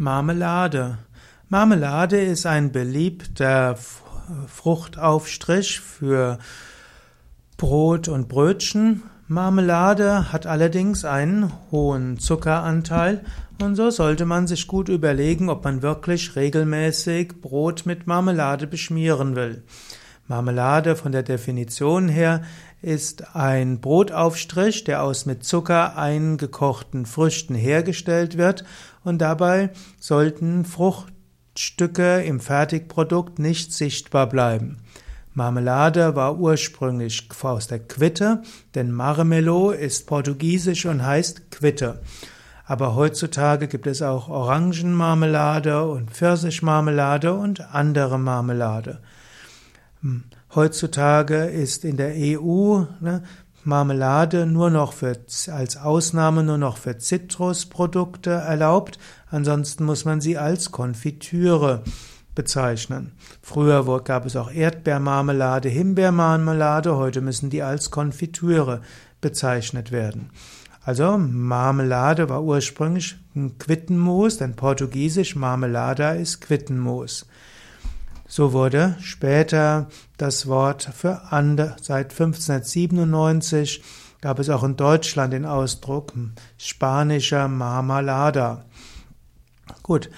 [0.00, 0.96] Marmelade.
[1.50, 3.76] Marmelade ist ein beliebter
[4.46, 6.38] Fruchtaufstrich für
[7.58, 9.02] Brot und Brötchen.
[9.28, 13.22] Marmelade hat allerdings einen hohen Zuckeranteil
[13.60, 19.36] und so sollte man sich gut überlegen, ob man wirklich regelmäßig Brot mit Marmelade beschmieren
[19.36, 19.64] will.
[20.30, 22.42] Marmelade von der Definition her
[22.82, 28.64] ist ein Brotaufstrich, der aus mit Zucker eingekochten Früchten hergestellt wird
[29.02, 34.76] und dabei sollten Fruchtstücke im Fertigprodukt nicht sichtbar bleiben.
[35.34, 38.42] Marmelade war ursprünglich aus der Quitte,
[38.76, 42.02] denn Marmelo ist portugiesisch und heißt Quitte.
[42.66, 49.00] Aber heutzutage gibt es auch Orangenmarmelade und Pfirsichmarmelade und andere Marmelade.
[50.02, 50.24] Hm.
[50.54, 53.22] Heutzutage ist in der EU ne,
[53.64, 55.16] Marmelade nur noch für,
[55.48, 58.98] als Ausnahme nur noch für Zitrusprodukte erlaubt.
[59.30, 61.82] Ansonsten muss man sie als Konfitüre
[62.34, 63.12] bezeichnen.
[63.42, 68.80] Früher gab es auch Erdbeermarmelade, Himbeermarmelade, heute müssen die als Konfitüre
[69.20, 70.30] bezeichnet werden.
[70.82, 77.26] Also Marmelade war ursprünglich ein Quittenmoos, denn portugiesisch Marmelada ist Quittenmoos.
[78.32, 83.82] So wurde später das Wort für Ande, seit 1597
[84.20, 86.12] gab es auch in Deutschland den Ausdruck
[86.56, 88.66] spanischer Marmalada.
[89.82, 90.10] Gut,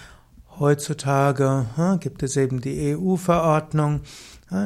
[0.58, 4.02] heutzutage hm, gibt es eben die EU-Verordnung.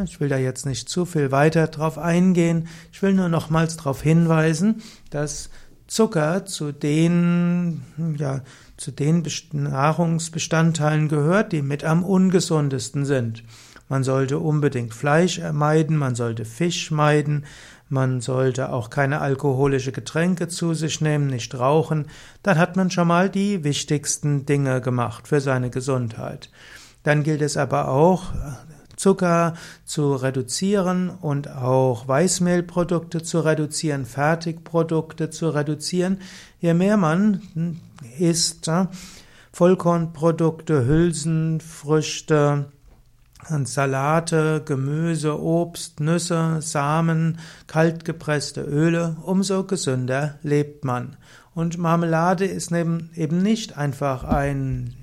[0.05, 2.67] Ich will da jetzt nicht zu viel weiter drauf eingehen.
[2.91, 5.51] Ich will nur nochmals darauf hinweisen, dass
[5.87, 7.83] Zucker zu den,
[8.19, 8.43] ja,
[8.77, 13.45] zu den Nahrungsbestandteilen gehört, die mit am ungesundesten sind.
[13.89, 17.45] Man sollte unbedingt Fleisch meiden, man sollte Fisch meiden,
[17.89, 22.07] man sollte auch keine alkoholische Getränke zu sich nehmen, nicht rauchen.
[22.43, 26.51] Dann hat man schon mal die wichtigsten Dinge gemacht für seine Gesundheit.
[27.05, 28.33] Dann gilt es aber auch,
[28.97, 36.19] Zucker zu reduzieren und auch Weißmehlprodukte zu reduzieren, Fertigprodukte zu reduzieren.
[36.61, 37.43] Je mehr man
[38.19, 38.71] isst,
[39.53, 42.67] Vollkornprodukte, Hülsenfrüchte,
[43.65, 51.17] Salate, Gemüse, Obst, Nüsse, Samen, kaltgepresste Öle, umso gesünder lebt man.
[51.55, 54.95] Und Marmelade ist eben nicht einfach ein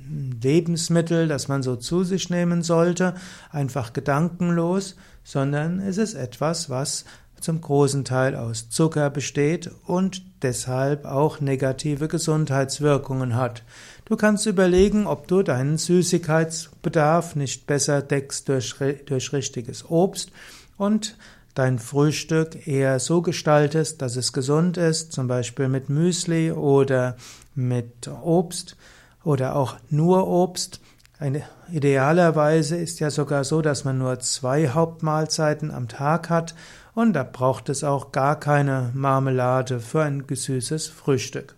[0.42, 3.16] Lebensmittel, das man so zu sich nehmen sollte,
[3.52, 7.06] einfach gedankenlos, sondern es ist etwas, was
[7.44, 13.64] zum großen Teil aus Zucker besteht und deshalb auch negative Gesundheitswirkungen hat.
[14.06, 18.76] Du kannst überlegen, ob du deinen Süßigkeitsbedarf nicht besser deckst durch,
[19.06, 20.32] durch richtiges Obst
[20.78, 21.18] und
[21.54, 27.18] dein Frühstück eher so gestaltest, dass es gesund ist, zum Beispiel mit Müsli oder
[27.56, 28.76] mit Obst
[29.24, 30.80] oder auch nur Obst.
[31.20, 36.56] Eine, idealerweise ist ja sogar so, dass man nur zwei Hauptmahlzeiten am Tag hat
[36.94, 41.56] und da braucht es auch gar keine Marmelade für ein süßes Frühstück.